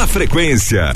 [0.00, 0.94] Na frequência.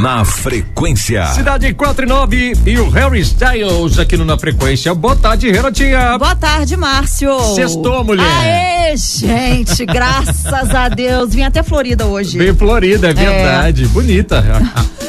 [0.00, 1.26] Na frequência.
[1.26, 4.94] Cidade 4 e 9 e o Harry Styles aqui no Na Frequência.
[4.94, 6.16] Boa tarde, Renatinha.
[6.16, 7.36] Boa tarde, Márcio.
[7.56, 8.24] Sextou, mulher.
[8.24, 11.34] Aê, gente, graças a Deus.
[11.34, 12.38] Vim até Florida hoje.
[12.38, 13.84] Vem Florida, é verdade.
[13.84, 13.86] É.
[13.88, 14.38] Bonita.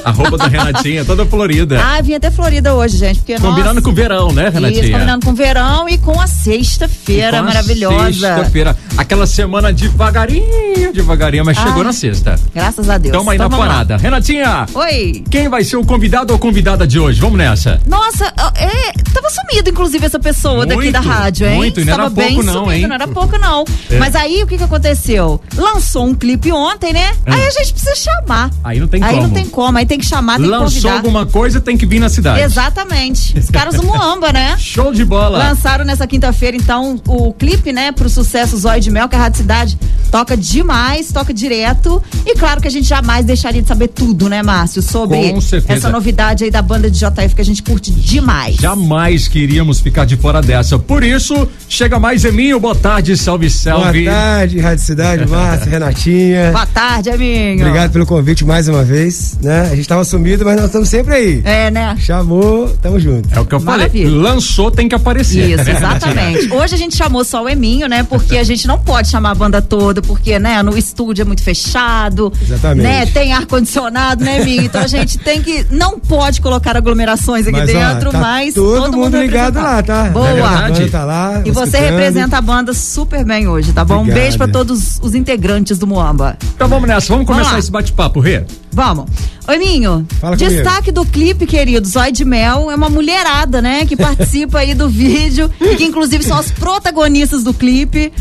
[0.03, 1.79] A, a, roupa da Renatinha, toda Florida.
[1.79, 3.19] Ah, vim até Florida hoje, gente.
[3.19, 4.81] Porque, combinando nossa, com o verão, né, Renatinha?
[4.81, 8.11] Isso, combinando com o verão e com a sexta-feira maravilhosa.
[8.11, 8.75] Sexta-feira.
[8.97, 12.39] Aquela semana devagarinho, devagarinho, mas ah, chegou na sexta.
[12.53, 13.15] Graças a Deus.
[13.15, 13.93] Tamo aí então, na parada.
[13.93, 13.99] Lá.
[14.01, 14.65] Renatinha.
[14.79, 15.25] Oi.
[15.29, 17.19] Quem vai ser o convidado ou convidada de hoje?
[17.19, 17.81] Vamos nessa.
[17.85, 21.57] Nossa, é, tava sumido, inclusive, essa pessoa muito, daqui da rádio, hein?
[21.57, 22.87] Muito, não era pouco não, sumido, hein?
[22.87, 23.65] Não era pouco não.
[23.89, 23.97] É.
[23.97, 25.41] Mas aí, o que que aconteceu?
[25.57, 27.11] Lançou um clipe ontem, né?
[27.25, 27.33] É.
[27.33, 28.51] Aí a gente precisa chamar.
[28.63, 29.21] Aí não tem aí como.
[29.21, 30.93] Aí não tem como, aí tem que chamar, tem Lançou que convidar.
[30.93, 32.39] alguma coisa, tem que vir na cidade.
[32.39, 33.37] Exatamente.
[33.37, 34.55] Os caras do Muamba, né?
[34.57, 35.39] Show de bola.
[35.39, 39.39] Lançaram nessa quinta-feira, então, o clipe, né, pro sucesso Zóio de Mel, que a Rádio
[39.39, 39.77] Cidade
[40.09, 42.01] toca demais, toca direto.
[42.25, 44.68] E claro que a gente jamais deixaria de saber tudo, né, Márcio?
[44.81, 45.33] Sobre
[45.67, 48.55] essa novidade aí da banda de JF que a gente curte demais.
[48.57, 50.77] Jamais queríamos ficar de fora dessa.
[50.77, 52.59] Por isso, chega mais Eminho.
[52.59, 54.03] Boa tarde, salve, salve.
[54.03, 56.51] Boa tarde, Rádio Cidade, Márcia, Renatinha.
[56.51, 57.61] Boa tarde, Eminho.
[57.65, 59.69] Obrigado pelo convite mais uma vez, né?
[59.71, 61.41] A gente tava sumido, mas nós estamos sempre aí.
[61.43, 61.95] É, né?
[61.99, 63.27] Chamou, tamo junto.
[63.33, 64.05] É o que eu Maravilha.
[64.09, 64.21] falei.
[64.21, 65.59] Lançou, tem que aparecer.
[65.59, 66.51] Isso, exatamente.
[66.51, 68.03] Hoje a gente chamou só o Eminho, né?
[68.03, 71.41] Porque a gente não pode chamar a banda toda, porque, né, no estúdio é muito
[71.43, 72.31] fechado.
[72.41, 72.83] Exatamente.
[72.83, 73.05] Né?
[73.07, 74.58] Tem ar-condicionado, né, Eminho?
[74.61, 75.65] Então a gente tem que.
[75.69, 78.53] Não pode colocar aglomerações aqui mas, dentro, ó, tá mas.
[78.53, 80.05] Todo, todo mundo ligado lá, tá?
[80.05, 80.27] Boa.
[80.29, 80.87] É.
[80.89, 83.99] Tá lá, e você representa a banda super bem hoje, tá bom?
[83.99, 84.17] Obrigado.
[84.17, 86.37] Um beijo pra todos os integrantes do Moamba.
[86.55, 88.43] Então vamos nessa, vamos começar vamos esse bate-papo, Rê.
[88.71, 89.05] Vamos.
[89.47, 90.05] Oi, Minho.
[90.21, 91.05] Fala Destaque comigo.
[91.05, 93.83] do clipe, querido, Zói de Mel, é uma mulherada, né?
[93.85, 98.13] Que participa aí do vídeo e que inclusive são as protagonistas do clipe.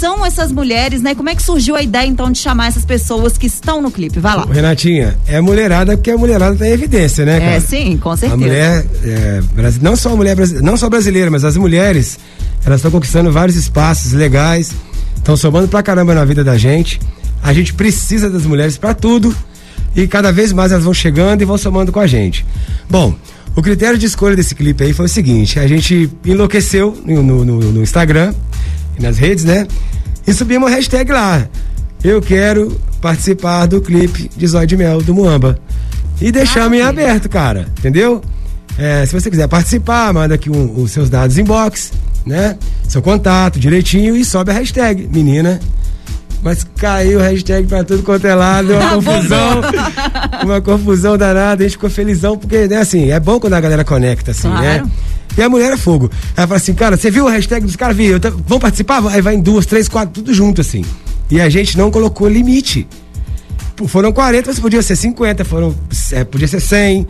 [0.00, 1.14] São essas mulheres, né?
[1.14, 4.18] Como é que surgiu a ideia, então, de chamar essas pessoas que estão no clipe?
[4.18, 4.46] Vai lá.
[4.50, 7.52] Renatinha, é mulherada porque a mulherada tá em evidência, né, cara?
[7.52, 8.32] É, sim, com certeza.
[8.32, 9.42] A mulher, é,
[9.82, 12.18] não só a mulher, não só brasileira, mas as mulheres,
[12.64, 14.72] elas estão conquistando vários espaços legais,
[15.16, 16.98] estão somando pra caramba na vida da gente.
[17.42, 19.36] A gente precisa das mulheres para tudo
[19.94, 22.46] e cada vez mais elas vão chegando e vão somando com a gente.
[22.88, 23.14] Bom,
[23.54, 27.44] o critério de escolha desse clipe aí foi o seguinte: a gente enlouqueceu no, no,
[27.44, 28.32] no Instagram
[28.98, 29.66] nas redes, né?
[30.30, 31.44] E subimos uma hashtag lá.
[32.04, 35.58] Eu quero participar do clipe de Zóio de Mel do Muamba.
[36.20, 37.66] E deixamos em aberto, cara.
[37.76, 38.22] Entendeu?
[38.78, 41.92] É, se você quiser participar, manda aqui um, os seus dados inbox,
[42.24, 42.56] né?
[42.86, 45.58] Seu contato direitinho e sobe a hashtag, menina.
[46.44, 49.60] Mas caiu a hashtag pra tudo quanto é lado, uma confusão,
[50.44, 53.82] uma confusão danada, a gente ficou felizão, porque, né, assim, é bom quando a galera
[53.82, 54.62] conecta, assim, claro.
[54.62, 54.90] né?
[55.36, 56.10] E a mulher é fogo.
[56.36, 57.96] Ela fala assim, cara, você viu a hashtag dos caras?
[57.96, 58.10] Vi,
[58.46, 59.06] vão participar?
[59.08, 60.84] Aí vai em duas, três, quatro, tudo junto, assim.
[61.30, 62.86] E a gente não colocou limite.
[63.86, 65.74] Foram 40, mas podia ser 50, foram,
[66.12, 67.06] é, podia ser 100.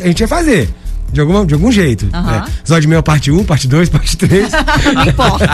[0.00, 0.68] A gente ia fazer.
[1.12, 2.04] De, alguma, de algum jeito.
[2.12, 2.22] Uhum.
[2.22, 2.44] Né?
[2.66, 4.48] Zó de meio, parte 1, parte 2, parte 3.
[4.94, 5.48] não importa.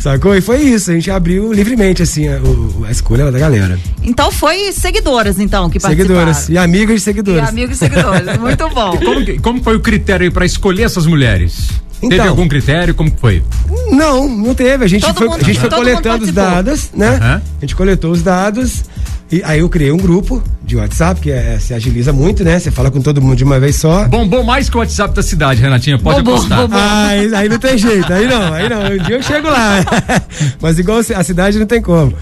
[0.00, 0.36] Sacou?
[0.36, 2.38] E foi isso, a gente abriu livremente, assim, a,
[2.86, 3.78] a escolha da galera.
[4.02, 6.16] Então foi seguidoras, então, que participaram.
[6.16, 7.42] Seguidoras, e amigas de seguidores.
[7.42, 8.98] E amigos e seguidores, muito bom.
[9.04, 11.68] Como, como foi o critério aí pra escolher essas mulheres?
[12.06, 12.94] Então, teve algum critério?
[12.94, 13.42] Como foi?
[13.90, 14.84] Não, não teve.
[14.84, 17.10] A gente todo foi, mundo, a gente foi coletando os dados, né?
[17.10, 17.40] Uhum.
[17.58, 18.84] A gente coletou os dados.
[19.32, 22.58] E aí eu criei um grupo de WhatsApp, que é, se agiliza muito, né?
[22.58, 24.06] Você fala com todo mundo de uma vez só.
[24.06, 26.60] Bombou mais que o WhatsApp da cidade, Renatinha, pode apostar.
[26.60, 26.78] Bombou.
[26.78, 28.82] Ah, aí, aí, não tem jeito, aí não, aí não.
[28.82, 29.84] Um dia eu chego lá.
[30.60, 32.12] Mas igual a cidade não tem como.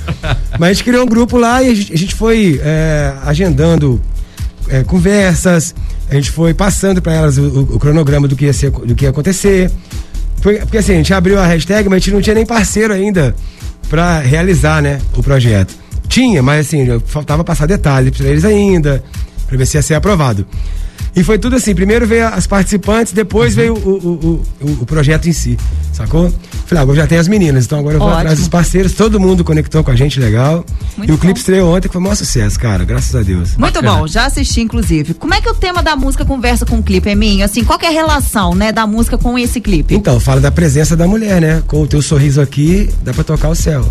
[0.59, 4.01] Mas a gente criou um grupo lá e a gente, a gente foi é, agendando
[4.73, 5.75] é, conversas,
[6.11, 9.05] a gente foi passando para elas o, o, cronograma do que ia, ser, do que
[9.05, 9.71] ia acontecer.
[10.41, 12.95] Foi, porque assim, a gente abriu a hashtag, mas a gente não tinha nem parceiro
[12.95, 13.37] ainda
[13.91, 15.75] para realizar, né, o projeto.
[16.09, 19.05] Tinha, mas assim, faltava passar detalhes para eles ainda,
[19.53, 20.47] para ver se ia ser aprovado.
[21.15, 23.61] E foi tudo assim, primeiro veio as participantes, depois uhum.
[23.61, 25.59] veio o, o, o, o, projeto em si,
[25.93, 26.33] sacou?
[26.65, 28.21] Falei, agora já tem as meninas, então agora eu vou Ótimo.
[28.21, 30.65] atrás dos parceiros, todo mundo conectou com a gente, legal.
[30.97, 33.57] Muito e o clipe estreou ontem, que foi um maior sucesso, cara, graças a Deus.
[33.59, 33.93] Muito Bacana.
[33.99, 35.13] bom, já assisti, inclusive.
[35.13, 37.45] Como é que o tema da música conversa com o clipe, é minha?
[37.45, 39.95] Assim, qual é a relação, né, da música com esse clipe?
[39.95, 41.63] Então, fala da presença da mulher, né?
[41.67, 43.87] Com o teu sorriso aqui, dá pra tocar o céu.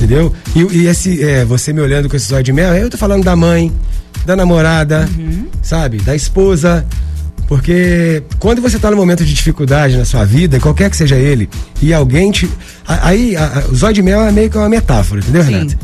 [0.00, 0.32] Entendeu?
[0.56, 3.22] E, e esse, é, você me olhando com esse olhos de mel, eu tô falando
[3.22, 3.70] da mãe,
[4.24, 5.46] da namorada, uhum.
[5.62, 5.98] sabe?
[5.98, 6.86] Da esposa.
[7.46, 11.50] Porque quando você está num momento de dificuldade na sua vida, qualquer que seja ele,
[11.82, 12.48] e alguém te.
[12.86, 15.50] Aí, a, a, o zóio de mel é meio que uma metáfora, entendeu, Sim.
[15.50, 15.78] Renata?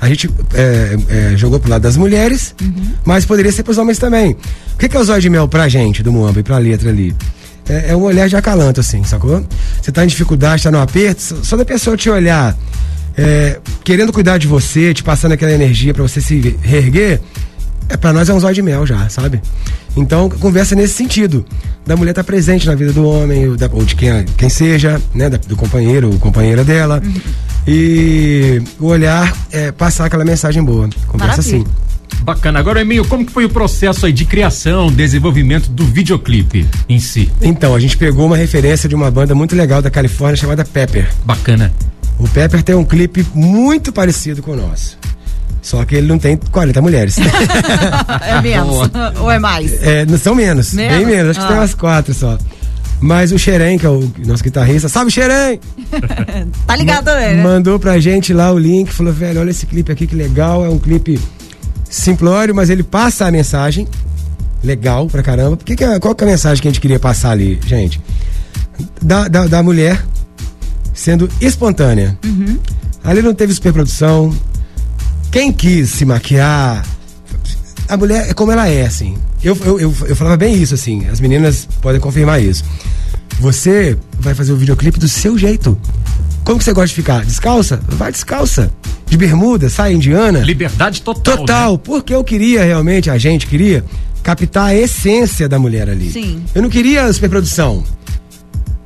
[0.00, 2.92] A gente é, é, jogou pro lado das mulheres, uhum.
[3.04, 4.32] mas poderia ser pros homens também.
[4.74, 6.88] O que, que é o zóio de mel pra gente, do Muamba, e pra letra
[6.88, 7.14] ali?
[7.68, 9.44] É, é um olhar de acalanto, assim, sacou?
[9.82, 12.56] Você tá em dificuldade, tá no aperto, só da pessoa te olhar
[13.18, 17.20] é, querendo cuidar de você, te passando aquela energia para você se reerguer,
[17.88, 19.40] é para nós é um zóio de mel já, sabe?
[19.96, 21.44] Então, conversa nesse sentido.
[21.84, 24.48] Da mulher estar tá presente na vida do homem, ou, da, ou de quem, quem
[24.48, 25.28] seja, né?
[25.28, 27.02] Da, do companheiro ou companheira dela.
[27.04, 27.14] Uhum.
[27.66, 30.88] E o olhar é passar aquela mensagem boa.
[31.08, 31.62] Conversa Maravilha.
[31.62, 31.88] assim.
[32.22, 32.58] Bacana.
[32.58, 37.30] Agora, Emílio, como que foi o processo aí de criação, desenvolvimento do videoclipe em si?
[37.40, 41.10] Então, a gente pegou uma referência de uma banda muito legal da Califórnia chamada Pepper.
[41.24, 41.72] Bacana.
[42.18, 44.98] O Pepper tem um clipe muito parecido com o nosso.
[45.62, 47.16] Só que ele não tem 40 mulheres.
[48.22, 48.90] é menos.
[49.20, 49.72] Ou é mais?
[49.82, 50.96] É, são menos, menos?
[50.96, 51.30] Bem menos.
[51.30, 51.42] Acho ah.
[51.42, 51.60] que tem ah.
[51.60, 52.38] umas quatro só.
[53.00, 55.60] Mas o Xerém, que é o nosso guitarrista, sabe Xerém?
[56.66, 57.42] tá ligado também, né?
[57.42, 60.68] Mandou pra gente lá o link, falou, velho, olha esse clipe aqui que legal, é
[60.68, 61.20] um clipe
[61.88, 63.86] simplório, mas ele passa a mensagem.
[64.64, 65.56] Legal pra caramba.
[65.56, 68.00] Porque que, é, qual que é a mensagem que a gente queria passar ali, gente?
[69.00, 70.02] Da, da, da mulher
[70.98, 72.18] sendo espontânea.
[72.24, 72.58] Uhum.
[73.04, 74.34] Ali não teve superprodução,
[75.30, 76.84] quem quis se maquiar,
[77.88, 79.16] a mulher é como ela é, assim.
[79.42, 81.06] Eu, eu, eu, eu, falava bem isso, assim.
[81.06, 82.64] As meninas podem confirmar isso.
[83.38, 85.78] Você vai fazer o videoclipe do seu jeito.
[86.44, 87.24] Como que você gosta de ficar?
[87.24, 87.80] Descalça?
[87.88, 88.70] Vai descalça.
[89.06, 90.40] De bermuda, saia indiana.
[90.40, 91.38] Liberdade total.
[91.38, 91.72] Total.
[91.74, 91.80] Né?
[91.84, 93.84] Porque eu queria realmente, a gente queria
[94.22, 96.10] captar a essência da mulher ali.
[96.10, 96.42] Sim.
[96.54, 97.84] Eu não queria superprodução.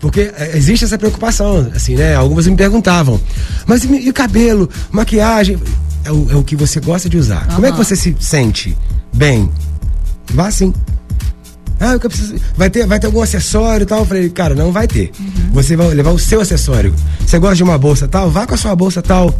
[0.03, 2.15] Porque é, existe essa preocupação, assim, né?
[2.15, 3.19] Algumas me perguntavam,
[3.67, 5.59] mas e, e o cabelo, maquiagem?
[6.05, 7.47] é o, é o que você gosta de usar.
[7.49, 7.55] Uhum.
[7.55, 8.77] Como é que você se sente
[9.13, 9.51] bem?
[10.33, 10.73] Vá assim.
[11.81, 12.37] Ah, eu preciso.
[12.57, 14.01] Vai ter, vai ter algum acessório e tal?
[14.01, 15.11] Eu falei, cara, não vai ter.
[15.19, 15.51] Uhum.
[15.53, 16.95] Você vai levar o seu acessório.
[17.27, 18.31] Você gosta de uma bolsa tal?
[18.31, 19.33] Vá com a sua bolsa tal.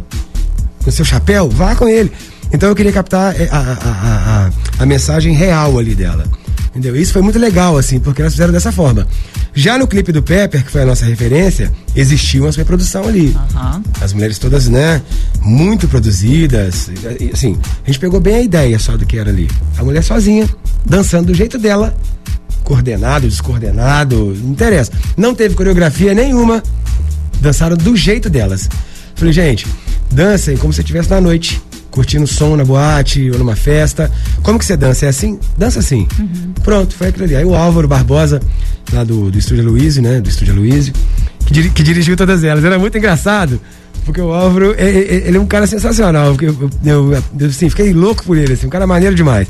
[0.83, 1.49] Com o seu chapéu?
[1.49, 2.11] Vá com ele.
[2.51, 6.25] Então eu queria captar é, a, a, a, a, a mensagem real ali dela.
[6.73, 6.95] Entendeu?
[6.95, 9.07] Isso foi muito legal, assim, porque elas fizeram dessa forma.
[9.53, 13.27] Já no clipe do Pepper, que foi a nossa referência, existia uma superprodução ali.
[13.27, 13.83] Uhum.
[14.01, 14.99] As mulheres todas, né,
[15.39, 16.89] muito produzidas.
[17.31, 19.47] Assim, a gente pegou bem a ideia só do que era ali.
[19.77, 20.49] A mulher sozinha,
[20.83, 21.95] dançando do jeito dela,
[22.63, 24.91] coordenado, descoordenado, não interessa.
[25.15, 26.63] Não teve coreografia nenhuma,
[27.39, 28.67] dançaram do jeito delas.
[29.13, 29.67] Falei, gente,
[30.09, 31.61] dancem como se estivesse na noite
[31.93, 34.09] curtindo som na boate ou numa festa.
[34.41, 35.05] Como que você dança?
[35.05, 35.39] É assim?
[35.55, 36.07] Dança assim.
[36.19, 36.53] Uhum.
[36.63, 37.35] Pronto, foi aquilo ali.
[37.35, 38.41] Aí o Álvaro Barbosa,
[38.91, 40.19] lá do, do Estúdio Luiz, né?
[40.19, 40.91] Do Estúdio Luiz,
[41.45, 42.65] que, dir, que, dirigiu todas elas.
[42.65, 43.61] Era muito engraçado.
[44.05, 46.35] Porque o Álvaro, é, é, é ele é um cara sensacional.
[46.41, 49.47] Eu, eu, eu, assim, fiquei louco por ele, assim, um cara maneiro demais.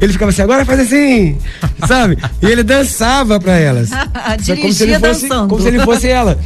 [0.00, 1.36] Ele ficava assim, agora faz assim,
[1.86, 2.16] sabe?
[2.40, 3.90] E ele dançava para elas.
[4.40, 5.48] Dirigia como se ele fosse, dançando.
[5.48, 6.38] Como se ele fosse ela.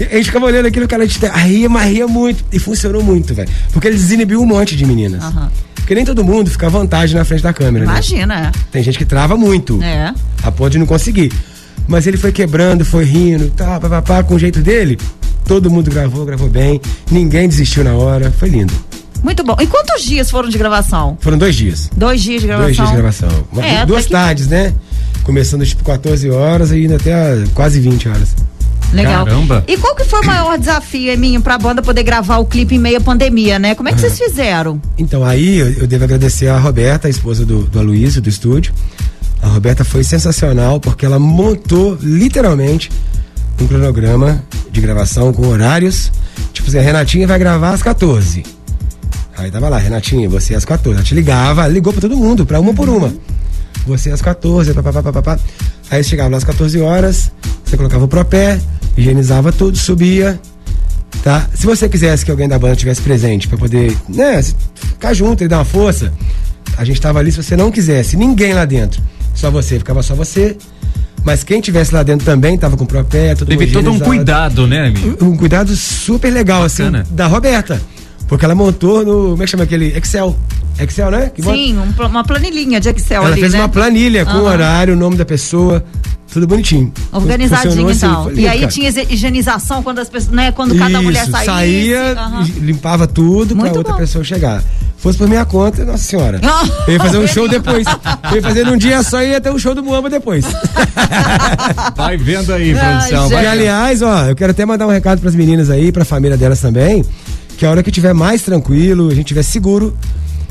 [0.00, 2.44] A gente ficava olhando aquilo, cara, gente ria, mas ria muito.
[2.52, 3.48] E funcionou muito, velho.
[3.72, 5.22] Porque ele desinibiu um monte de meninas.
[5.24, 5.48] Uhum.
[5.76, 8.52] Porque nem todo mundo fica à vontade na frente da câmera, Imagina, né?
[8.54, 8.58] é.
[8.72, 9.80] Tem gente que trava muito.
[9.82, 10.12] É.
[10.42, 11.30] A ponto de não conseguir.
[11.86, 14.98] Mas ele foi quebrando, foi rindo, tá, papapá, com o jeito dele.
[15.44, 16.80] Todo mundo gravou, gravou bem.
[17.10, 18.30] Ninguém desistiu na hora.
[18.30, 18.72] Foi lindo.
[19.22, 19.56] Muito bom.
[19.60, 21.16] E quantos dias foram de gravação?
[21.20, 21.90] Foram dois dias.
[21.96, 22.66] Dois dias de gravação?
[22.66, 23.62] Dois dias de gravação.
[23.62, 24.50] é, duas tardes, que...
[24.50, 24.74] né?
[25.22, 28.34] Começando tipo 14 horas e indo até quase 20 horas.
[28.94, 29.24] Legal.
[29.24, 29.64] Caramba.
[29.66, 32.78] E qual que foi o maior desafio, Eminho, pra banda poder gravar o clipe em
[32.78, 33.74] meio à pandemia, né?
[33.74, 34.80] Como é que vocês fizeram?
[34.96, 38.72] Então, aí eu, eu, devo agradecer a Roberta, a esposa do, do Aloysio, do estúdio.
[39.42, 42.90] A Roberta foi sensacional porque ela montou literalmente
[43.60, 46.10] um cronograma de gravação com horários.
[46.52, 48.42] Tipo assim, a Renatinha vai gravar às 14.
[49.36, 50.96] Aí tava lá, Renatinha, você às 14.
[50.96, 53.12] Ela te ligava, ligou pra todo mundo, pra uma por uma.
[53.86, 55.38] Você às 14, papapá, papapá.
[55.90, 57.30] Aí chegava lá às 14 horas,
[57.64, 58.58] você colocava o propé,
[58.96, 60.40] higienizava tudo, subia,
[61.22, 61.48] tá?
[61.54, 64.42] Se você quisesse que alguém da banda tivesse presente para poder, né,
[64.74, 66.12] ficar junto e dar uma força,
[66.76, 69.02] a gente tava ali se você não quisesse, ninguém lá dentro,
[69.34, 70.56] só você, ficava só você.
[71.24, 74.66] Mas quem tivesse lá dentro também tava com o propé, tudo Teve todo um cuidado,
[74.66, 75.24] né, amigo?
[75.24, 77.02] Um, um cuidado super legal, assim, Bacana.
[77.02, 77.80] assim, da Roberta.
[78.34, 79.30] Porque ela montou no.
[79.30, 79.96] Como é que chama aquele?
[79.96, 80.36] Excel.
[80.76, 81.30] Excel, né?
[81.32, 83.60] Que Sim, um, uma planilhinha de Excel ela ali, fez né?
[83.60, 85.84] uma planilha com o horário, o nome da pessoa,
[86.32, 86.92] tudo bonitinho.
[87.12, 88.28] Organizadinho assim, então.
[88.28, 88.72] Lindo, e aí cara.
[88.72, 91.44] tinha higienização quando as pessoas, né, quando cada Isso, mulher saía.
[91.44, 92.42] Saía, uhum.
[92.60, 93.98] limpava tudo para outra bom.
[94.00, 94.60] pessoa chegar.
[94.96, 96.40] Fosse por minha conta, nossa senhora.
[96.88, 97.86] eu ia fazer um show depois.
[98.30, 100.44] Eu ia fazer num dia só e ia ter um show do Muamba depois.
[101.94, 103.30] vai vendo aí, produção.
[103.30, 106.06] e aliás, ó, eu quero até mandar um recado para as meninas aí, para a
[106.06, 107.04] família delas também,
[107.56, 109.96] que a hora que tiver mais tranquilo, a gente tiver seguro,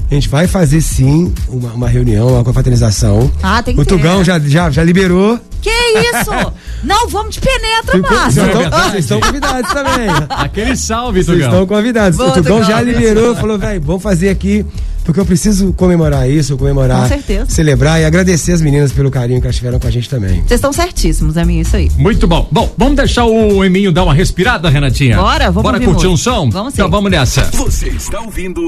[0.10, 3.32] a gente vai fazer sim uma, uma reunião, uma confraternização.
[3.42, 5.40] Ah, tem que O Tugão já, já, já liberou.
[5.62, 6.32] Que isso?
[6.84, 8.44] Não, vamos de penetra, Márcio.
[8.44, 10.08] Vocês estão convidados também.
[10.30, 11.36] Aquele salve, Tugão.
[11.36, 12.18] Vocês estão convidados.
[12.18, 14.66] Boa, o Tugão, Tugão já liberou, falou, velho, vamos fazer aqui
[15.04, 17.10] porque eu preciso comemorar isso, comemorar,
[17.48, 20.42] celebrar e agradecer as meninas pelo carinho que elas tiveram com a gente também.
[20.42, 21.92] Vocês estão certíssimos, é isso aí.
[21.98, 22.48] Muito bom.
[22.52, 25.18] Bom, vamos deixar o Eminho dar uma respirada, Renatinha?
[25.18, 26.50] Bora, vamos Bora curtir um som?
[26.50, 27.44] Vamos Então vamos nessa.
[27.54, 28.62] Você está ouvindo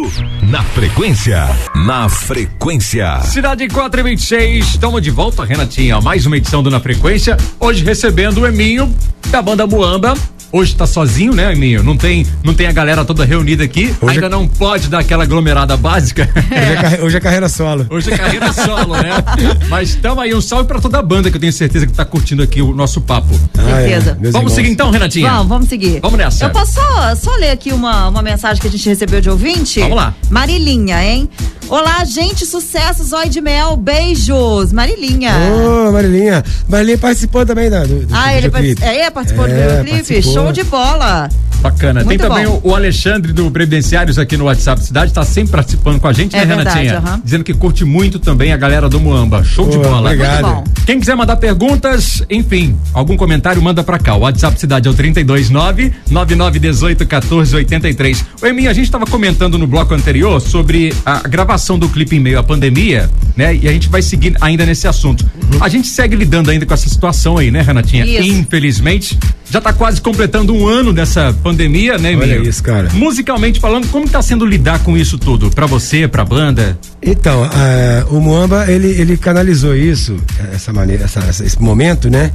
[0.44, 3.22] na frequência, na frequência.
[3.22, 6.02] Cidade 4 e 26, estamos de volta, Renatinha.
[6.02, 7.38] Mais uma edição do Na Frequência.
[7.60, 8.94] Hoje recebendo o Eminho
[9.32, 10.16] da banda Muamba
[10.52, 11.84] Hoje tá sozinho, né, Eminho?
[11.84, 13.94] Não tem, não tem a galera toda reunida aqui.
[14.02, 14.30] Hoje ainda é...
[14.30, 16.30] não pode dar aquela aglomerada básica.
[16.56, 17.04] É.
[17.04, 17.86] Hoje, é, carreira solo.
[17.90, 19.12] Hoje é carreira solo, né?
[19.68, 22.06] Mas estamos aí, um salve pra toda a banda que eu tenho certeza que tá
[22.06, 23.28] curtindo aqui o nosso papo.
[23.58, 23.90] Ah, é.
[23.90, 24.18] certeza.
[24.22, 24.32] É.
[24.32, 25.30] Vamos seguir então, Renatinha?
[25.30, 26.00] Vamos, vamos seguir.
[26.02, 26.46] Vamos nessa.
[26.46, 29.80] Eu posso só, só ler aqui uma, uma mensagem que a gente recebeu de ouvinte?
[29.82, 30.14] Vamos lá.
[30.30, 31.30] Marilinha, hein?
[31.68, 34.72] Olá, gente, sucesso, Zói de Mel, beijos.
[34.72, 35.32] Marilinha.
[35.32, 36.44] Ô, oh, Marilinha.
[36.68, 40.22] Marilinha participou também da, do, do Ah, ele participou, é, participou é, do videoclipe?
[40.22, 41.28] Show de bola.
[41.62, 42.04] Bacana.
[42.04, 46.00] Muito Tem também o, o, Alexandre do Previdenciários aqui no WhatsApp Cidade, está sempre participando
[46.00, 47.22] com a gente, é né, verdade, Renatinha?
[47.24, 49.44] Dizendo que curte muito também a galera do Muamba.
[49.44, 50.12] Show Pô, de bola.
[50.12, 50.64] Obrigado.
[50.86, 54.14] Quem quiser mandar perguntas, enfim, algum comentário, manda pra cá.
[54.14, 58.26] O WhatsApp Cidade é o 329 9918 1483.
[58.40, 62.20] O Eminha, a gente estava comentando no bloco anterior sobre a gravação do clipe em
[62.20, 63.56] meio à pandemia, né?
[63.56, 65.24] E a gente vai seguir ainda nesse assunto.
[65.24, 65.64] Uhum.
[65.64, 68.06] A gente segue lidando ainda com essa situação aí, né, Renatinha?
[68.06, 68.30] Isso.
[68.30, 69.18] Infelizmente,
[69.50, 72.90] já está quase completando um ano dessa pandemia, né, Olha isso, cara.
[72.94, 75.50] Musicalmente falando, como está sendo lidar com isso tudo?
[75.50, 76.78] Para você, pra banda?
[77.02, 80.18] Então, uh, o Muamba, ele, ele canalizou isso,
[80.54, 82.32] essa maneira, essa, esse momento, né?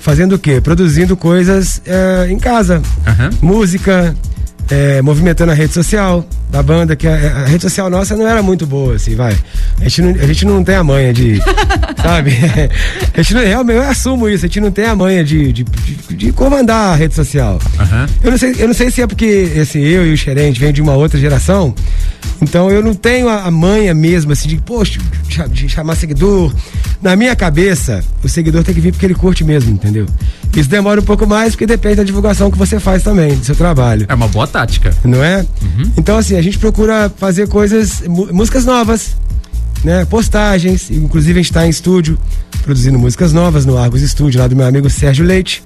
[0.00, 0.60] Fazendo o quê?
[0.60, 2.80] Produzindo coisas uh, em casa.
[3.06, 3.50] Uhum.
[3.50, 4.16] Música,
[4.70, 8.42] é, movimentando a rede social da banda, que a, a, rede social nossa não era
[8.42, 9.36] muito boa, assim, vai.
[9.80, 11.40] A gente não, a gente não tem a manha de.
[12.02, 12.32] sabe?
[13.14, 15.64] A gente não, realmente, eu assumo isso, a gente não tem a manha de, de,
[15.64, 17.58] de, de comandar a rede social.
[17.78, 18.06] Uhum.
[18.22, 20.72] Eu, não sei, eu não sei se é porque assim, eu e o Xerente vêm
[20.72, 21.74] de uma outra geração,
[22.40, 25.00] então eu não tenho a, manha mesmo, assim, de, poxa,
[25.50, 26.52] de chamar seguidor.
[27.02, 30.06] Na minha cabeça, o seguidor tem que vir porque ele curte mesmo, entendeu?
[30.56, 33.54] Isso demora um pouco mais porque depende da divulgação que você faz também, do seu
[33.54, 34.06] trabalho.
[34.08, 34.92] É uma boa tática.
[35.04, 35.44] Não é?
[35.62, 35.92] Uhum.
[35.96, 39.16] Então, assim, a gente procura fazer coisas, músicas novas,
[39.84, 40.04] né?
[40.04, 42.18] Postagens, inclusive a gente está em estúdio
[42.62, 45.62] produzindo músicas novas no Argos Estúdio, lá do meu amigo Sérgio Leite,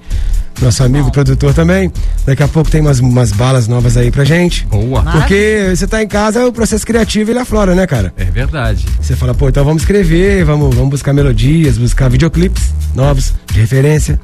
[0.61, 1.91] nosso amigo produtor também.
[2.25, 4.65] Daqui a pouco tem umas, umas balas novas aí pra gente.
[4.67, 5.03] Boa.
[5.03, 8.13] Porque você tá em casa, o processo criativo ele aflora, né, cara?
[8.15, 8.85] É verdade.
[9.01, 14.19] Você fala, pô, então vamos escrever, vamos, vamos buscar melodias, buscar videoclipes novos, de referência.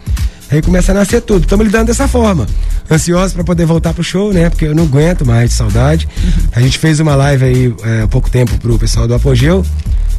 [0.51, 1.43] Aí começa a nascer tudo.
[1.43, 2.47] Estamos lidando dessa forma.
[2.89, 4.49] Ansiosos para poder voltar pro show, né?
[4.49, 6.07] Porque eu não aguento mais de saudade.
[6.51, 9.63] A gente fez uma live aí é, há pouco tempo pro pessoal do Apogeu,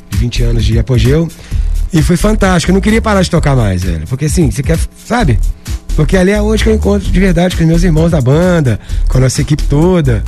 [0.09, 1.29] de 20 anos de Apogeu.
[1.93, 2.71] E foi fantástico.
[2.71, 4.07] Eu não queria parar de tocar mais, velho.
[4.07, 5.39] Porque assim, você quer, sabe?
[5.97, 8.79] Porque ali é onde que eu encontro de verdade com os meus irmãos da banda,
[9.09, 10.23] com a nossa equipe toda.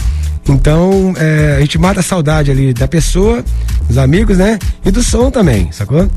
[0.48, 3.44] Então, é, a gente mata a saudade ali da pessoa,
[3.86, 4.58] dos amigos, né?
[4.84, 6.08] E do som também, sacou?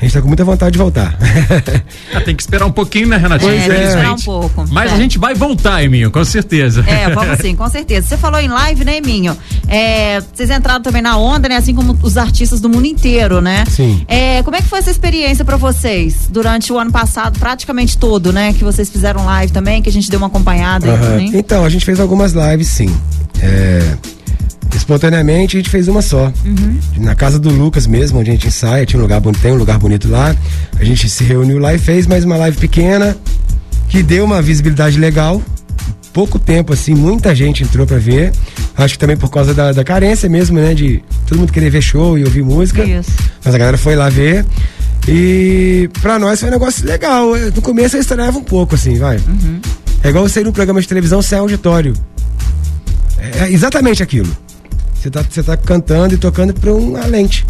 [0.00, 1.18] A gente tá com muita vontade de voltar.
[2.14, 3.50] ah, tem que esperar um pouquinho, né, Renatinho?
[3.50, 3.88] Pois é.
[3.88, 4.64] esperar um pouco.
[4.70, 4.94] Mas é.
[4.94, 6.84] a gente vai voltar, Eminho, com certeza.
[6.86, 8.06] É, vamos sim, com certeza.
[8.06, 9.36] Você falou em live, né, Eminho?
[9.66, 11.56] É, vocês entraram também na onda, né?
[11.56, 13.64] Assim como os artistas do mundo inteiro, né?
[13.68, 14.04] Sim.
[14.06, 18.32] É, como é que foi essa experiência para vocês durante o ano passado, praticamente todo,
[18.32, 18.52] né?
[18.52, 20.92] Que vocês fizeram live também, que a gente deu uma acompanhada uhum.
[20.92, 21.30] aí também.
[21.34, 22.96] Então, a gente fez algumas lives, sim.
[23.40, 23.67] É
[24.74, 26.32] Espontaneamente a gente fez uma só.
[26.44, 26.78] Uhum.
[26.98, 29.78] Na casa do Lucas mesmo, onde a gente ensaia, tinha um lugar tem um lugar
[29.78, 30.34] bonito lá.
[30.78, 33.16] A gente se reuniu lá e fez mais uma live pequena
[33.88, 35.42] que deu uma visibilidade legal.
[36.12, 38.32] Pouco tempo, assim, muita gente entrou para ver.
[38.76, 40.74] Acho que também por causa da, da, carência mesmo, né?
[40.74, 42.82] De todo mundo querer ver show e ouvir música.
[42.82, 43.10] Isso.
[43.44, 44.44] Mas a galera foi lá ver.
[45.06, 47.36] E pra nós foi um negócio legal.
[47.54, 49.16] No começo eu estranhava um pouco, assim, vai.
[49.16, 49.60] Uhum.
[50.02, 51.94] É igual você ir num programa de televisão sem auditório.
[53.18, 54.34] É exatamente aquilo.
[54.94, 57.46] Você tá, você tá cantando e tocando para uma lente.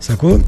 [0.00, 0.40] Sacou?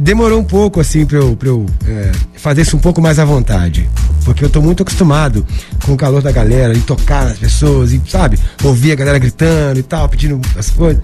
[0.00, 3.24] Demorou um pouco, assim, pra eu, pra eu é, fazer isso um pouco mais à
[3.24, 3.88] vontade.
[4.24, 5.46] Porque eu tô muito acostumado
[5.84, 9.78] com o calor da galera, e tocar nas pessoas, e, sabe, ouvir a galera gritando
[9.78, 11.02] e tal, pedindo as coisas.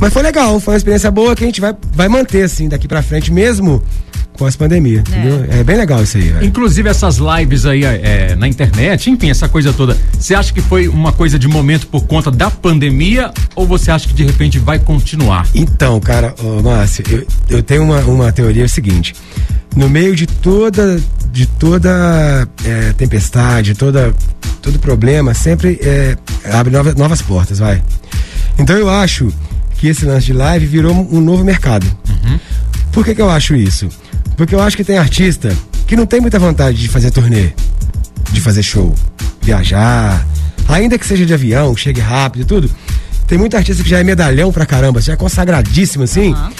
[0.00, 2.86] Mas foi legal, foi uma experiência boa que a gente vai, vai manter, assim, daqui
[2.86, 3.82] pra frente, mesmo
[4.36, 5.00] pós-pandemia, é.
[5.00, 5.46] entendeu?
[5.48, 6.28] É bem legal isso aí.
[6.28, 6.44] Véio.
[6.44, 9.96] Inclusive essas lives aí é, na internet, enfim, essa coisa toda.
[10.18, 14.08] Você acha que foi uma coisa de momento por conta da pandemia ou você acha
[14.08, 15.46] que de repente vai continuar?
[15.54, 19.14] Então, cara, oh, Márcio, eu, eu tenho uma, uma teoria é seguinte.
[19.76, 21.00] No meio de toda
[21.32, 24.14] de toda é, tempestade, toda
[24.62, 26.16] todo problema, sempre é,
[26.52, 27.82] abre novas, novas portas, vai.
[28.56, 29.32] Então eu acho
[29.84, 31.84] que esse lance de live virou um novo mercado.
[32.08, 32.40] Uhum.
[32.90, 33.86] Por que, que eu acho isso?
[34.34, 35.54] Porque eu acho que tem artista
[35.86, 37.52] que não tem muita vontade de fazer turnê,
[38.32, 38.94] de fazer show,
[39.42, 40.26] viajar,
[40.66, 42.70] ainda que seja de avião, chegue rápido e tudo.
[43.26, 46.32] Tem muita artista que já é medalhão pra caramba, já é consagradíssimo assim.
[46.32, 46.52] Uhum.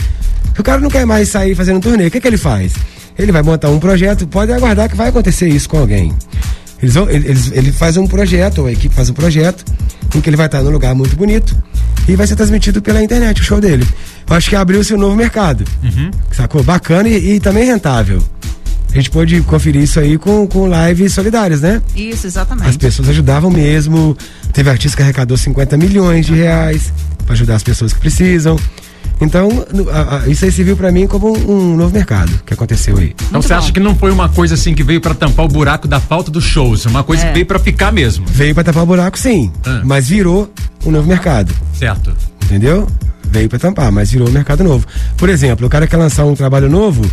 [0.58, 2.08] O cara não quer mais sair fazendo turnê.
[2.08, 2.74] O que, que ele faz?
[3.18, 6.14] Ele vai montar um projeto, pode aguardar que vai acontecer isso com alguém.
[6.84, 9.64] Eles vão, eles, ele faz um projeto, ou a equipe faz um projeto,
[10.14, 11.56] em que ele vai estar num lugar muito bonito
[12.06, 13.88] e vai ser transmitido pela internet o show dele.
[14.28, 15.64] Eu acho que abriu-se um novo mercado.
[15.82, 16.10] Uhum.
[16.30, 16.62] Sacou?
[16.62, 18.22] Bacana e, e também rentável.
[18.92, 21.80] A gente pôde conferir isso aí com, com lives solidárias, né?
[21.96, 22.68] Isso, exatamente.
[22.68, 24.14] As pessoas ajudavam mesmo.
[24.52, 26.92] Teve artista que arrecadou 50 milhões de reais
[27.24, 28.58] para ajudar as pessoas que precisam.
[29.20, 29.48] Então,
[29.92, 32.96] a, a, isso aí se viu para mim como um, um, novo mercado que aconteceu
[32.98, 33.14] aí.
[33.28, 35.86] Então você acha que não foi uma coisa assim que veio para tampar o buraco
[35.86, 37.26] da falta dos shows, uma coisa é.
[37.28, 38.26] que veio para ficar mesmo?
[38.26, 39.82] Veio para tampar o buraco, sim, ah.
[39.84, 40.52] mas virou
[40.84, 41.54] um novo mercado.
[41.78, 42.14] Certo.
[42.44, 42.88] Entendeu?
[43.30, 44.86] Veio para tampar, mas virou um mercado novo.
[45.16, 47.04] Por exemplo, o cara quer lançar um trabalho novo,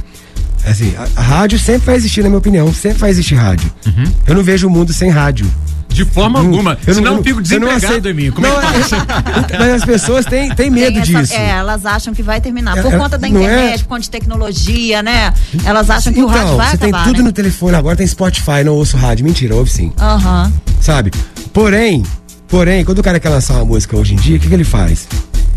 [0.66, 3.72] assim, a, a rádio sempre vai existir, na minha opinião, sempre vai existir rádio.
[3.86, 4.04] Uhum.
[4.28, 5.48] Eu não vejo o mundo sem rádio.
[5.92, 6.78] De forma não, alguma.
[6.88, 8.32] Eu Senão não, eu fico desempregado, Eminho.
[8.32, 11.34] Como não, é que é, Mas as pessoas têm, têm medo essa, disso.
[11.34, 12.82] É, elas acham que vai terminar.
[12.82, 13.30] Por é, conta da é?
[13.30, 13.78] internet, é...
[13.80, 15.34] por conta de tecnologia, né?
[15.66, 17.28] Elas acham que então, o rádio vai você acabar, tem tudo né?
[17.28, 19.26] no telefone, agora tem Spotify, não ouço rádio.
[19.26, 19.92] Mentira, ouve sim.
[20.00, 20.46] Aham.
[20.46, 20.74] Uhum.
[20.80, 21.12] Sabe?
[21.54, 22.04] Porém,
[22.48, 24.64] porém, quando o cara quer lançar uma música hoje em dia, o que, que ele
[24.64, 25.08] faz?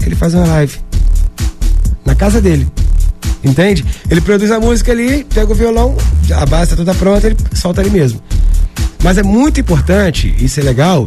[0.05, 0.79] Ele faz uma live.
[2.05, 2.69] Na casa dele.
[3.43, 3.85] Entende?
[4.11, 5.95] Ele produz a música ali, pega o violão,
[6.35, 8.21] a base tá toda pronta, ele solta ali mesmo.
[9.05, 11.07] Mas é muito importante, isso é legal,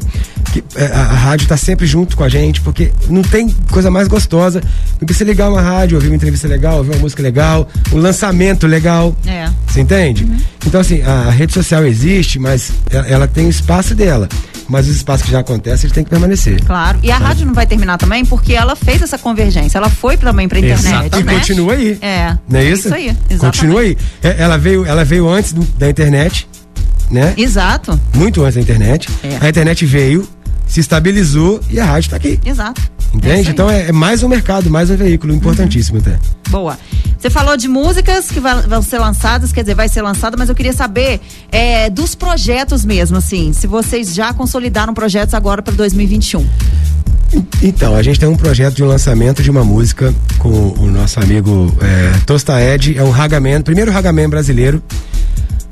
[0.53, 3.89] que é, a, a rádio está sempre junto com a gente, porque não tem coisa
[3.89, 4.61] mais gostosa
[4.99, 7.97] do que você ligar uma rádio, ouvir uma entrevista legal, ouvir uma música legal, um
[7.97, 9.15] lançamento legal.
[9.25, 9.49] É.
[9.65, 10.25] Você entende?
[10.25, 10.37] Uhum.
[10.67, 14.29] Então, assim, a, a, rede social existe, mas ela, ela tem o espaço dela
[14.69, 16.61] mas os espaços que já acontecem, ele tem que permanecer.
[16.65, 16.99] Claro.
[17.01, 19.77] E a rádio não vai terminar também porque ela fez essa convergência.
[19.77, 20.85] Ela foi também pra internet.
[20.85, 21.35] Exatamente.
[21.35, 21.97] E continua aí.
[22.01, 22.37] É.
[22.49, 22.87] Não é isso?
[22.87, 23.05] Isso aí.
[23.29, 23.39] Exatamente.
[23.39, 23.97] Continua aí.
[24.21, 26.45] É, ela veio, ela veio antes da internet
[27.09, 27.33] né?
[27.37, 27.99] Exato.
[28.13, 29.09] Muito antes da internet.
[29.23, 29.45] É.
[29.45, 30.27] A internet veio,
[30.67, 32.39] se estabilizou e a rádio está aqui.
[32.45, 32.81] Exato.
[33.13, 33.49] Entende?
[33.49, 36.03] É então é, é, mais um mercado, mais um veículo importantíssimo uhum.
[36.05, 36.19] até.
[36.49, 36.77] Boa.
[37.17, 40.55] Você falou de músicas que vão ser lançadas, quer dizer, vai ser lançada, mas eu
[40.55, 41.19] queria saber
[41.51, 46.45] é, dos projetos mesmo, assim, se vocês já consolidaram projetos agora para 2021.
[47.61, 51.75] Então, a gente tem um projeto de lançamento de uma música com o nosso amigo
[51.81, 54.81] é, Tosta Ed, é um Hagaman, primeiro Hagaman brasileiro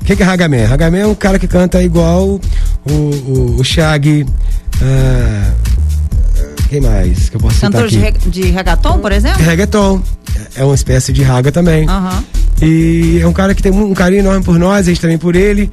[0.06, 0.72] que, que é Hagaman?
[0.72, 2.40] Hagaman é um cara que canta igual
[2.88, 4.22] o, o, o Shag.
[4.22, 4.26] Uh,
[6.68, 8.30] quem mais que eu posso Cantor citar aqui?
[8.30, 9.42] de, de reggaeton, por exemplo?
[9.42, 10.00] Reggaeton.
[10.54, 11.88] É uma espécie de raga também.
[11.88, 12.24] Uhum.
[12.62, 15.34] E é um cara que tem um carinho enorme por nós, a gente também por
[15.34, 15.70] ele,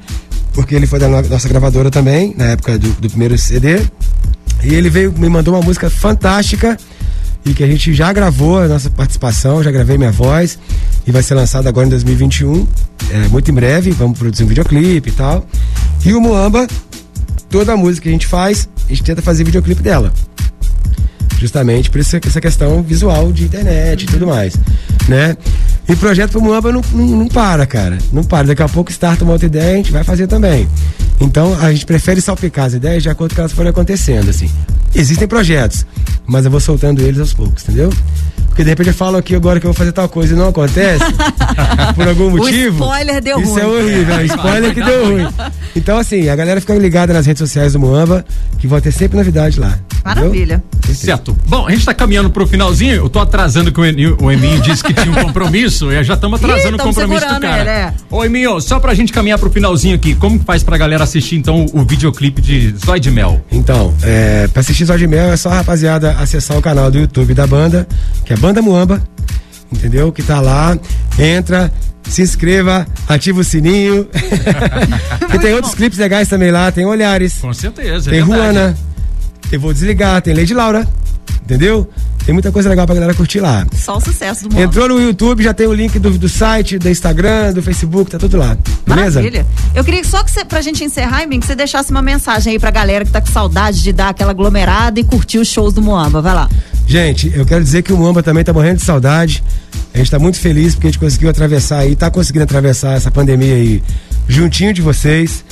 [0.52, 3.82] porque ele foi da nossa gravadora também, na época do, do primeiro CD.
[4.64, 6.76] E ele veio, me mandou uma música fantástica
[7.44, 10.58] e que a gente já gravou a nossa participação, já gravei minha voz
[11.06, 12.66] e vai ser lançado agora em 2021,
[13.10, 15.46] é, muito em breve, vamos produzir um videoclipe e tal.
[16.04, 16.66] E o Muamba,
[17.50, 20.12] toda a música que a gente faz, a gente tenta fazer videoclipe dela.
[21.38, 24.54] Justamente por essa, questão visual de internet e tudo mais,
[25.08, 25.36] né?
[25.88, 27.98] E projeto pro Muamba não, não, não para, cara.
[28.12, 28.46] Não para.
[28.46, 30.68] Daqui a pouco starta uma outra ideia, a gente vai fazer também.
[31.20, 34.50] Então a gente prefere salpicar as ideias de acordo com elas forem acontecendo, assim.
[34.94, 35.84] Existem projetos,
[36.26, 37.92] mas eu vou soltando eles aos poucos, entendeu?
[38.54, 40.48] Porque de repente eu falo aqui agora que eu vou fazer tal coisa e não
[40.48, 41.04] acontece,
[41.96, 42.84] por algum motivo.
[42.84, 43.58] O spoiler deu isso ruim.
[43.58, 45.28] Isso é horrível, é spoiler que deu ruim.
[45.74, 48.24] Então, assim, a galera fica ligada nas redes sociais do Moamba,
[48.58, 49.76] que vão ter sempre novidade lá.
[50.04, 50.62] Maravilha.
[50.76, 50.94] Entendeu?
[50.94, 51.36] Certo.
[51.48, 52.94] Bom, a gente tá caminhando pro finalzinho.
[52.94, 55.73] Eu tô atrasando que o Eminho disse que tinha um compromisso.
[55.82, 57.60] E já estamos atrasando Ih, o compromisso do cara.
[57.60, 57.94] Ele, é.
[58.10, 61.36] Ô, Eminho, só pra gente caminhar pro finalzinho aqui, como que faz pra galera assistir
[61.36, 63.44] então o videoclipe de Zói de Mel?
[63.50, 67.34] Então, é, pra assistir Zói de Mel é só, rapaziada, acessar o canal do YouTube
[67.34, 67.86] da banda,
[68.24, 69.02] que é Banda Muamba
[69.74, 70.12] entendeu?
[70.12, 70.78] Que tá lá,
[71.18, 71.72] entra,
[72.04, 74.08] se inscreva, ativa o sininho.
[75.34, 77.34] e tem outros clipes legais também lá, tem Olhares.
[77.40, 78.10] Com certeza.
[78.10, 78.76] Tem é Ruana.
[79.52, 80.88] Eu vou desligar, tem Lady Laura.
[81.44, 81.88] Entendeu?
[82.24, 83.66] Tem muita coisa legal pra galera curtir lá.
[83.76, 84.62] Só o sucesso do mundo.
[84.62, 88.18] Entrou no YouTube, já tem o link do, do site, do Instagram, do Facebook, tá
[88.18, 88.56] tudo lá.
[88.86, 89.20] Beleza?
[89.20, 89.46] Maravilha.
[89.74, 92.58] Eu queria só que você, pra gente encerrar, Emim, que você deixasse uma mensagem aí
[92.58, 95.82] pra galera que tá com saudade de dar aquela aglomerada e curtir os shows do
[95.82, 96.22] Moamba.
[96.22, 96.48] Vai lá.
[96.86, 99.44] Gente, eu quero dizer que o Moamba também tá morrendo de saudade.
[99.92, 103.10] A gente tá muito feliz porque a gente conseguiu atravessar aí, tá conseguindo atravessar essa
[103.10, 103.82] pandemia aí
[104.26, 105.44] juntinho de vocês.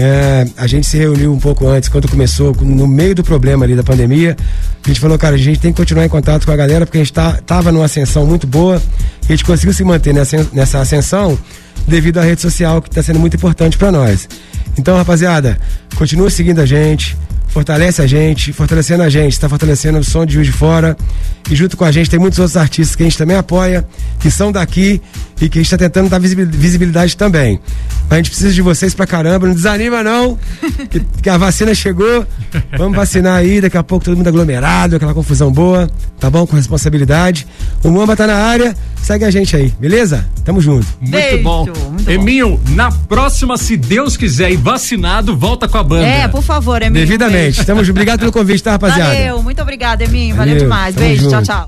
[0.00, 3.74] É, a gente se reuniu um pouco antes, quando começou, no meio do problema ali
[3.74, 4.36] da pandemia.
[4.84, 6.98] A gente falou, cara, a gente tem que continuar em contato com a galera, porque
[6.98, 8.80] a gente tá, tava numa ascensão muito boa.
[9.28, 11.36] E a gente conseguiu se manter nessa, nessa ascensão
[11.84, 14.28] devido à rede social, que está sendo muito importante para nós.
[14.78, 15.58] Então, rapaziada,
[15.96, 17.16] continua seguindo a gente,
[17.48, 20.96] fortalece a gente, fortalecendo a gente, está fortalecendo o som de Juiz de Fora.
[21.50, 23.84] E junto com a gente tem muitos outros artistas que a gente também apoia,
[24.20, 25.02] que são daqui
[25.40, 27.60] e que a gente está tentando dar visibilidade também.
[28.10, 30.38] A gente precisa de vocês pra caramba, não desanima não,
[30.90, 32.26] que, que, a vacina chegou,
[32.76, 36.46] vamos vacinar aí, daqui a pouco todo mundo aglomerado, aquela confusão boa, tá bom?
[36.46, 37.46] Com responsabilidade.
[37.84, 40.26] O Mamba tá na área, segue a gente aí, beleza?
[40.44, 40.86] Tamo junto.
[41.00, 41.66] Muito Beijo, bom.
[41.66, 42.74] Muito Eminho, bom.
[42.74, 46.06] na próxima, se Deus quiser e vacinado, volta com a banda.
[46.06, 47.06] É, por favor, Eminho.
[47.06, 47.64] Devidamente.
[47.64, 47.96] Tamo junto.
[47.98, 49.14] Obrigado pelo convite, tá, rapaziada?
[49.14, 50.34] Valeu, muito obrigado, Eminho.
[50.34, 50.94] Valeu, Valeu demais.
[50.94, 51.42] Beijo, junto.
[51.42, 51.66] tchau, tchau.